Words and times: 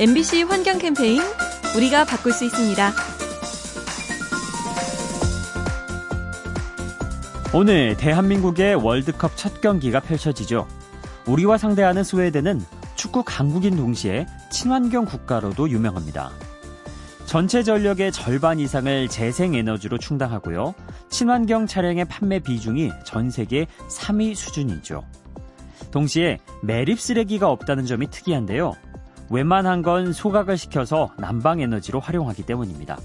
MBC 0.00 0.44
환경 0.44 0.78
캠페인 0.78 1.20
우리가 1.76 2.06
바꿀 2.06 2.32
수 2.32 2.46
있습니다. 2.46 2.90
오늘 7.52 7.94
대한민국의 7.98 8.76
월드컵 8.76 9.36
첫 9.36 9.60
경기가 9.60 10.00
펼쳐지죠. 10.00 10.66
우리와 11.26 11.58
상대하는 11.58 12.02
스웨덴은 12.02 12.64
축구 12.94 13.22
강국인 13.24 13.76
동시에 13.76 14.26
친환경 14.50 15.04
국가로도 15.04 15.68
유명합니다. 15.68 16.30
전체 17.26 17.62
전력의 17.62 18.10
절반 18.10 18.58
이상을 18.58 19.06
재생에너지로 19.06 19.98
충당하고요. 19.98 20.72
친환경 21.10 21.66
차량의 21.66 22.06
판매 22.06 22.38
비중이 22.38 22.90
전 23.04 23.30
세계 23.30 23.66
3위 23.90 24.34
수준이죠. 24.34 25.04
동시에 25.90 26.38
매립 26.62 26.98
쓰레기가 26.98 27.50
없다는 27.50 27.84
점이 27.84 28.10
특이한데요. 28.10 28.72
웬만한 29.30 29.82
건 29.82 30.12
소각을 30.12 30.58
시켜서 30.58 31.10
난방 31.16 31.60
에너지로 31.60 32.00
활용하기 32.00 32.42
때문입니다. 32.42 32.98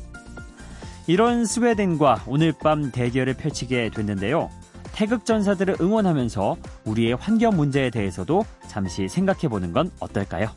이런 1.08 1.46
스웨덴과 1.46 2.24
오늘 2.26 2.52
밤 2.52 2.92
대결을 2.92 3.36
펼치게 3.36 3.92
됐는데요. 3.92 4.50
태극 4.92 5.26
전사들을 5.26 5.78
응원하면서 5.80 6.58
우리의 6.86 7.16
환경 7.16 7.56
문제에 7.56 7.90
대해서도 7.92 8.44
잠시 8.68 9.08
생각해 9.08 9.48
보는 9.50 9.72
건 9.72 9.92
어떨까요? 10.00 10.50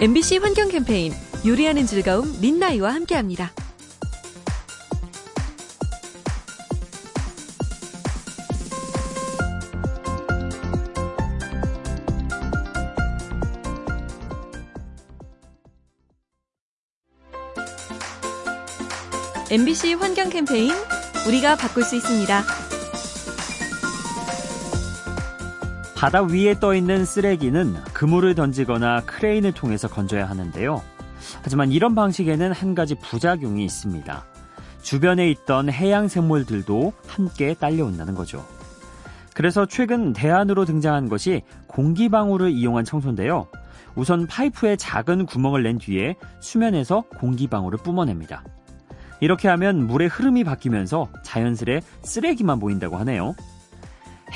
MBC 0.00 0.38
환경 0.38 0.68
캠페인 0.68 1.12
요리하는 1.46 1.84
즐거움 1.84 2.40
민나이와 2.40 2.94
함께합니다. 2.94 3.50
MBC 19.48 19.94
환경 19.94 20.28
캠페인 20.28 20.72
우리가 21.28 21.54
바꿀 21.54 21.84
수 21.84 21.94
있습니다. 21.94 22.42
바다 25.94 26.22
위에 26.22 26.58
떠 26.58 26.74
있는 26.74 27.04
쓰레기는 27.04 27.74
그물을 27.92 28.34
던지거나 28.34 29.02
크레인을 29.02 29.52
통해서 29.52 29.86
건져야 29.86 30.28
하는데요. 30.28 30.82
하지만 31.42 31.70
이런 31.70 31.94
방식에는 31.94 32.50
한 32.50 32.74
가지 32.74 32.96
부작용이 32.96 33.64
있습니다. 33.64 34.26
주변에 34.82 35.30
있던 35.30 35.70
해양 35.70 36.08
생물들도 36.08 36.92
함께 37.06 37.54
딸려온다는 37.54 38.16
거죠. 38.16 38.44
그래서 39.32 39.64
최근 39.64 40.12
대안으로 40.12 40.64
등장한 40.64 41.08
것이 41.08 41.42
공기방울을 41.68 42.50
이용한 42.50 42.84
청소인데요. 42.84 43.46
우선 43.94 44.26
파이프에 44.26 44.74
작은 44.74 45.24
구멍을 45.26 45.62
낸 45.62 45.78
뒤에 45.78 46.16
수면에서 46.40 47.02
공기방울을 47.20 47.78
뿜어냅니다. 47.84 48.42
이렇게 49.20 49.48
하면 49.48 49.86
물의 49.86 50.08
흐름이 50.08 50.44
바뀌면서 50.44 51.08
자연스레 51.22 51.80
쓰레기만 52.02 52.60
보인다고 52.60 52.96
하네요. 52.98 53.34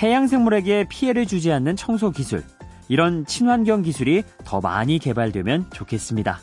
해양 0.03 0.27
생물에게 0.27 0.87
피해를 0.89 1.27
주지 1.27 1.53
않는 1.53 1.77
청소 1.77 2.11
기술, 2.11 2.45
이런 2.89 3.25
친환경 3.27 3.83
기술이 3.83 4.23
더 4.45 4.61
많이 4.61 4.99
개발되면 4.99 5.71
좋겠습니다. 5.73 6.41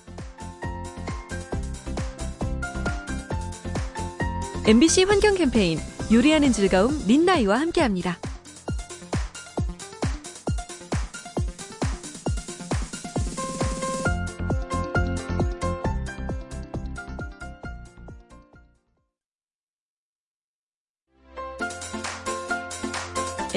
MBC 4.67 5.03
환경 5.03 5.35
캠페인 5.35 5.79
요리하는 6.11 6.51
즐거움 6.51 6.91
민나이와 7.07 7.59
함께합니다. 7.59 8.17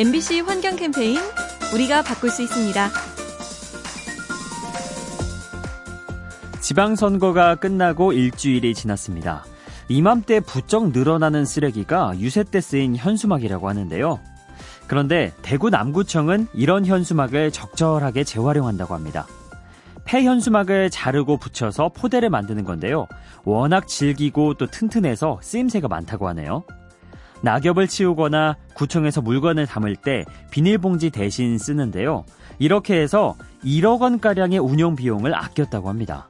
MBC 0.00 0.40
환경 0.40 0.76
캠페인 0.76 1.18
우리가 1.74 2.00
바꿀 2.00 2.30
수 2.30 2.40
있습니다. 2.40 2.88
지방선거가 6.58 7.56
끝나고 7.56 8.14
일주일이 8.14 8.72
지났습니다. 8.72 9.44
이맘때 9.90 10.40
부쩍 10.40 10.92
늘어나는 10.92 11.44
쓰레기가 11.44 12.18
유세 12.18 12.44
때 12.44 12.62
쓰인 12.62 12.96
현수막이라고 12.96 13.68
하는데요. 13.68 14.20
그런데 14.86 15.34
대구 15.42 15.68
남구청은 15.68 16.46
이런 16.54 16.86
현수막을 16.86 17.50
적절하게 17.50 18.24
재활용한다고 18.24 18.94
합니다. 18.94 19.26
폐 20.06 20.24
현수막을 20.24 20.88
자르고 20.88 21.36
붙여서 21.36 21.90
포대를 21.90 22.30
만드는 22.30 22.64
건데요. 22.64 23.06
워낙 23.44 23.86
질기고 23.86 24.54
또 24.54 24.66
튼튼해서 24.66 25.40
쓰임새가 25.42 25.88
많다고 25.88 26.26
하네요. 26.28 26.64
낙엽을 27.42 27.88
치우거나 27.88 28.56
구청에서 28.74 29.22
물건을 29.22 29.66
담을 29.66 29.96
때 29.96 30.24
비닐봉지 30.50 31.10
대신 31.10 31.58
쓰는데요. 31.58 32.24
이렇게 32.58 33.00
해서 33.00 33.36
1억 33.64 34.00
원가량의 34.00 34.58
운영 34.58 34.96
비용을 34.96 35.34
아꼈다고 35.34 35.88
합니다. 35.88 36.28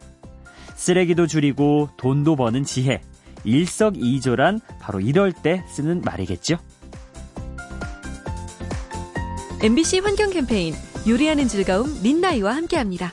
쓰레기도 0.75 1.26
줄이고 1.26 1.91
돈도 1.97 2.37
버는 2.37 2.65
지혜. 2.65 3.00
일석이조란 3.44 4.60
바로 4.81 5.00
이럴 5.00 5.32
때 5.32 5.65
쓰는 5.69 6.03
말이겠죠? 6.03 6.59
MBC 9.62 9.99
환경 10.00 10.31
캠페인 10.31 10.75
요리하는 11.06 11.49
즐거움 11.49 12.03
민나이와 12.03 12.54
함께합니다. 12.54 13.12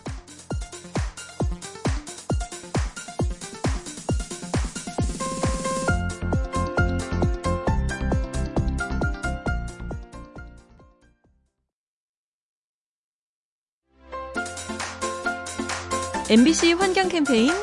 MBC 16.29 16.73
환경 16.73 17.07
캠페인 17.07 17.53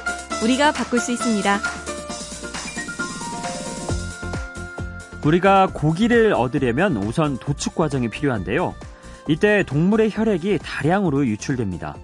우리가 0.43 0.73
바꿀 0.73 0.99
수 0.99 1.13
있습니다. 1.13 1.59
우리가 5.23 5.69
고기를 5.75 6.33
얻으려면 6.33 6.97
우선 6.97 7.37
도축 7.37 7.75
과정이 7.75 8.09
필요한데요. 8.09 8.75
이때 9.29 9.65
동물의 9.65 10.09
혈액이 10.11 10.61
다량으로 10.63 11.27
유출됩니다. 11.27 11.95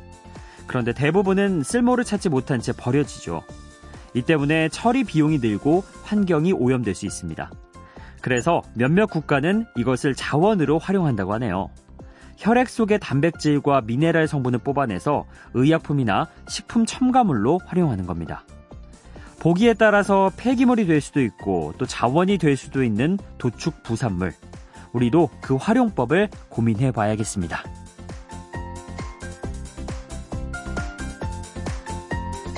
그런데 0.66 0.92
대부분은 0.92 1.62
쓸모를 1.62 2.04
찾지 2.04 2.28
못한 2.28 2.60
채 2.60 2.72
버려지죠. 2.76 3.42
이 4.12 4.20
때문에 4.20 4.68
처리 4.68 5.04
비용이 5.04 5.38
들고 5.38 5.82
환경이 6.02 6.52
오염될 6.52 6.94
수 6.94 7.06
있습니다. 7.06 7.50
그래서 8.20 8.60
몇몇 8.74 9.06
국가는 9.06 9.64
이것을 9.78 10.14
자원으로 10.14 10.78
활용한다고 10.78 11.32
하네요. 11.34 11.70
혈액 12.40 12.70
속의 12.70 13.00
단백질과 13.00 13.82
미네랄 13.82 14.26
성분을 14.26 14.60
뽑아내서 14.60 15.26
의약품이나 15.52 16.26
식품 16.48 16.86
첨가물로 16.86 17.60
활용하는 17.66 18.06
겁니다. 18.06 18.44
보기에 19.40 19.74
따라서 19.74 20.30
폐기물이 20.38 20.86
될 20.86 21.02
수도 21.02 21.20
있고 21.20 21.74
또 21.76 21.84
자원이 21.84 22.38
될 22.38 22.56
수도 22.56 22.82
있는 22.82 23.18
도축 23.36 23.82
부산물. 23.82 24.32
우리도 24.92 25.28
그 25.42 25.54
활용법을 25.54 26.30
고민해 26.48 26.92
봐야겠습니다. 26.92 27.62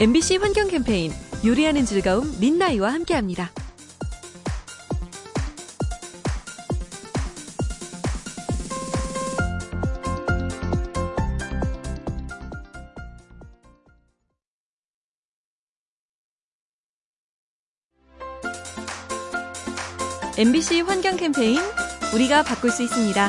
MBC 0.00 0.36
환경 0.36 0.68
캠페인 0.68 1.10
요리하는 1.44 1.84
즐거움 1.84 2.32
민나이와 2.40 2.92
함께합니다. 2.92 3.50
MBC 20.42 20.80
환경 20.80 21.16
캠페인 21.16 21.60
우리가 22.12 22.42
바꿀 22.42 22.72
수 22.72 22.82
있습니다. 22.82 23.28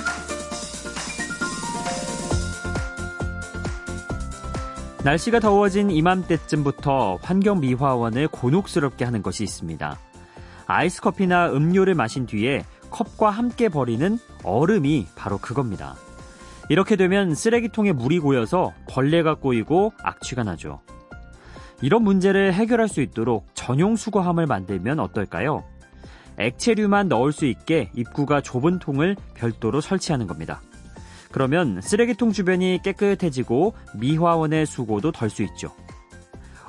날씨가 5.03 5.39
더워진 5.39 5.91
이맘때쯤부터 5.91 7.19
환경 7.21 7.59
미화원을 7.59 8.29
곤혹스럽게 8.29 9.05
하는 9.05 9.21
것이 9.21 9.43
있습니다. 9.43 9.99
아이스 10.65 11.01
커피나 11.01 11.51
음료를 11.51 11.93
마신 11.93 12.25
뒤에 12.25 12.65
컵과 12.89 13.29
함께 13.29 13.69
버리는 13.69 14.17
얼음이 14.43 15.05
바로 15.15 15.37
그겁니다. 15.37 15.93
이렇게 16.69 16.95
되면 16.95 17.35
쓰레기통에 17.35 17.91
물이 17.91 18.17
고여서 18.21 18.73
벌레가 18.89 19.35
꼬이고 19.35 19.93
악취가 20.01 20.41
나죠. 20.43 20.81
이런 21.79 22.01
문제를 22.01 22.55
해결할 22.55 22.87
수 22.87 23.01
있도록 23.01 23.45
전용 23.53 23.97
수거함을 23.97 24.47
만들면 24.47 24.99
어떨까요? 24.99 25.63
액체류만 26.37 27.07
넣을 27.07 27.31
수 27.31 27.45
있게 27.45 27.89
입구가 27.95 28.41
좁은 28.41 28.79
통을 28.79 29.15
별도로 29.33 29.81
설치하는 29.81 30.27
겁니다. 30.27 30.61
그러면 31.31 31.81
쓰레기통 31.81 32.31
주변이 32.31 32.79
깨끗해지고 32.83 33.73
미화원의 33.95 34.65
수고도 34.65 35.11
덜 35.11 35.29
수 35.29 35.43
있죠. 35.43 35.71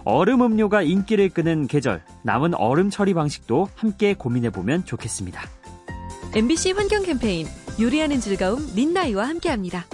얼음 0.05 0.43
음료가 0.43 0.83
인기를 0.83 1.31
끄는 1.31 1.67
계절, 1.67 2.03
남은 2.23 2.55
얼음 2.55 2.91
처리 2.91 3.15
방식도 3.15 3.69
함께 3.75 4.15
고민해 4.15 4.51
보면 4.51 4.85
좋겠습니다. 4.85 5.41
MBC 6.35 6.73
환경 6.73 7.03
캠페인 7.03 7.47
요리하는 7.81 8.21
즐거움 8.21 8.67
린나이와 8.75 9.29
함께합니다. 9.29 9.87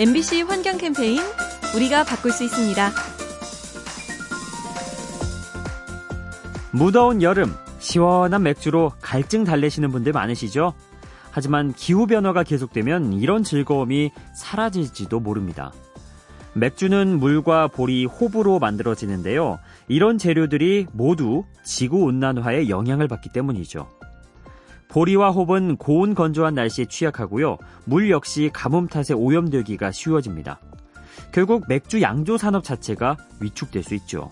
MBC 0.00 0.40
환경 0.48 0.78
캠페인 0.78 1.20
우리가 1.76 2.04
바꿀 2.04 2.32
수 2.32 2.42
있습니다. 2.42 2.90
무더운 6.72 7.20
여름, 7.20 7.54
시원한 7.80 8.42
맥주로 8.42 8.92
갈증 9.02 9.44
달래시는 9.44 9.92
분들 9.92 10.12
많으시죠? 10.12 10.72
하지만 11.30 11.74
기후 11.74 12.06
변화가 12.06 12.44
계속되면 12.44 13.12
이런 13.12 13.44
즐거움이 13.44 14.10
사라질지도 14.34 15.20
모릅니다. 15.20 15.70
맥주는 16.54 17.18
물과 17.18 17.68
보리, 17.68 18.06
호불로 18.06 18.58
만들어지는데요. 18.58 19.58
이런 19.86 20.16
재료들이 20.16 20.86
모두 20.92 21.44
지구 21.62 22.04
온난화에 22.04 22.70
영향을 22.70 23.06
받기 23.06 23.28
때문이죠. 23.34 23.99
보리와 24.90 25.30
홉은 25.30 25.76
고온 25.76 26.14
건조한 26.14 26.54
날씨에 26.54 26.86
취약하고요. 26.86 27.58
물 27.84 28.10
역시 28.10 28.50
가뭄 28.52 28.88
탓에 28.88 29.14
오염되기가 29.14 29.92
쉬워집니다. 29.92 30.60
결국 31.32 31.64
맥주 31.68 32.02
양조 32.02 32.36
산업 32.36 32.64
자체가 32.64 33.16
위축될 33.40 33.84
수 33.84 33.94
있죠. 33.94 34.28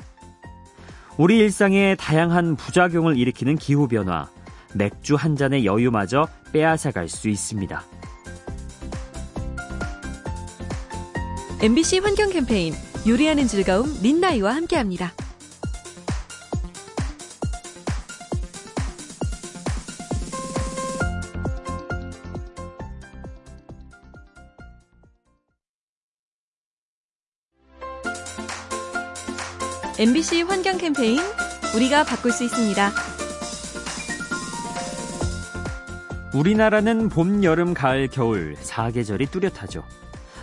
우리 1.16 1.38
일상에 1.38 1.94
다양한 1.96 2.56
부작용을 2.56 3.16
일으키는 3.16 3.56
기후변화, 3.56 4.28
맥주 4.74 5.14
한 5.14 5.36
잔의 5.36 5.64
여유마저 5.64 6.28
빼앗아갈 6.52 7.08
수 7.08 7.28
있습니다. 7.28 7.82
MBC 11.60 11.98
환경 11.98 12.30
캠페인 12.30 12.72
요리하는 13.06 13.46
즐거움 13.46 13.96
린나이와 14.00 14.54
함께합니다. 14.54 15.12
MBC 30.00 30.42
환경 30.42 30.78
캠페인 30.78 31.18
우리가 31.74 32.04
바꿀 32.04 32.30
수 32.30 32.44
있습니다. 32.44 32.92
우리나라는 36.32 37.08
봄, 37.08 37.42
여름, 37.42 37.74
가을, 37.74 38.06
겨울 38.06 38.54
사계절이 38.60 39.26
뚜렷하죠. 39.26 39.82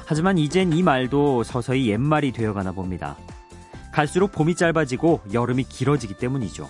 하지만 0.05 0.37
이젠 0.37 0.73
이 0.73 0.83
말도 0.83 1.43
서서히 1.43 1.87
옛말이 1.87 2.33
되어가나 2.33 2.73
봅니다. 2.73 3.15
갈수록 3.93 4.33
봄이 4.33 4.55
짧아지고 4.55 5.21
여름이 5.31 5.63
길어지기 5.69 6.15
때문이죠. 6.15 6.69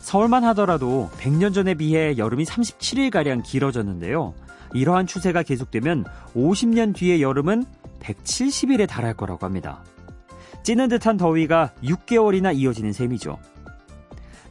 서울만 0.00 0.42
하더라도 0.46 1.08
100년 1.18 1.54
전에 1.54 1.74
비해 1.74 2.18
여름이 2.18 2.42
37일가량 2.42 3.44
길어졌는데요. 3.44 4.34
이러한 4.74 5.06
추세가 5.06 5.44
계속되면 5.44 6.06
50년 6.34 6.96
뒤의 6.96 7.22
여름은 7.22 7.64
170일에 8.00 8.88
달할 8.88 9.14
거라고 9.14 9.46
합니다. 9.46 9.84
찌는 10.62 10.88
듯한 10.88 11.16
더위가 11.16 11.72
6개월이나 11.82 12.56
이어지는 12.56 12.92
셈이죠. 12.92 13.38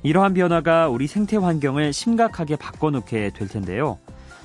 이러한 0.04 0.34
변화가 0.34 0.90
우리 0.90 1.08
생태 1.08 1.38
환경을 1.38 1.94
심각하게 1.94 2.56
바꿔놓게 2.56 3.32
될 3.34 3.48
텐데요. 3.48 4.00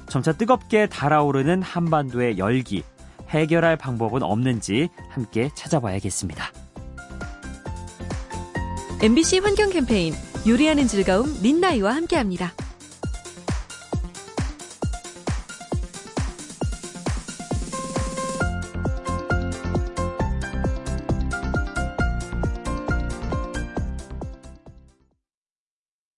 점차 0.09 0.33
뜨겁게 0.33 0.87
달아오르는 0.87 1.63
한반도의 1.63 2.39
열기, 2.39 2.85
해결할 3.31 3.77
방법은 3.77 4.23
없는지 4.23 4.89
함께 5.09 5.51
찾아봐야겠습니다. 5.55 6.53
MBC 9.03 9.39
환경 9.41 9.71
캠페인 9.71 10.15
요리하는 10.47 10.87
즐거움 10.87 11.27
린나이와 11.43 11.95
함께합니다. 11.95 12.53